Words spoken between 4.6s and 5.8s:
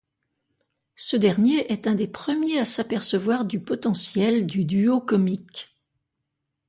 duo comique.